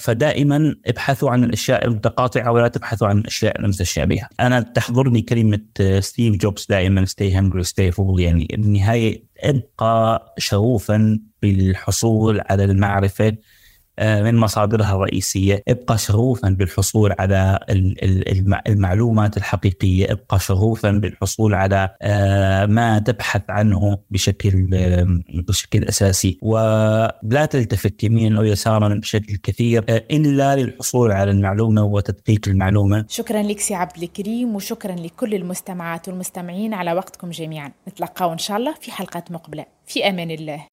فدائما 0.00 0.74
ابحثوا 0.86 1.30
عن 1.30 1.44
الأشياء 1.44 1.86
المتقاطعة 1.86 2.52
ولا 2.52 2.68
تبحثوا 2.68 3.08
عن 3.08 3.18
الأشياء 3.18 3.60
المتشابهه. 3.60 4.28
أنا 4.40 4.60
تحضرني 4.60 5.22
كلمة 5.22 5.60
ستيف 6.00 6.36
جوبز 6.36 6.66
دائما 6.68 7.04
stay 7.04 7.34
hungry 7.34 7.62
stay 7.62 7.90
foolish 7.90 8.20
يعني 8.20 8.48
النهاية 8.54 9.22
ابقى 9.40 10.34
شغوفا 10.38 11.18
بالحصول 11.42 12.40
على 12.50 12.64
المعرفة 12.64 13.36
من 14.00 14.36
مصادرها 14.36 14.94
الرئيسية. 14.94 15.62
ابقى 15.68 15.98
شغوفا 15.98 16.48
بالحصول 16.48 17.14
على 17.18 17.58
المعلومات 18.68 19.36
الحقيقية. 19.36 20.12
ابقى 20.12 20.40
شغوفا 20.40 20.90
بالحصول 20.90 21.54
على 21.54 21.96
ما 22.68 22.98
تبحث 22.98 23.42
عنه 23.48 23.98
بشكل 24.10 24.66
بشكل 25.34 25.84
أساسي. 25.84 26.38
ولا 26.42 27.48
تلتفت 27.50 28.04
يمينا 28.04 28.38
أو 28.38 28.44
يسارا 28.44 28.94
بشكل 28.94 29.36
كثير. 29.36 29.84
إلا 29.88 30.56
للحصول 30.56 31.12
على 31.12 31.30
المعلومة 31.30 31.82
وتدقيق 31.82 32.40
المعلومة. 32.48 33.04
شكرا 33.08 33.42
لك 33.42 33.60
سي 33.60 33.74
عبد 33.74 34.02
الكريم 34.02 34.54
وشكرا 34.54 34.92
لكل 34.92 35.34
المستمعات 35.34 36.08
والمستمعين. 36.08 36.74
على 36.74 36.92
وقتكم 36.92 37.30
جميعا. 37.30 37.72
نتلقاو 37.88 38.32
إن 38.32 38.38
شاء 38.38 38.56
الله 38.56 38.74
في 38.80 38.92
حلقات 38.92 39.32
مقبلة. 39.32 39.64
في 39.86 40.08
أمان 40.08 40.30
الله. 40.30 40.66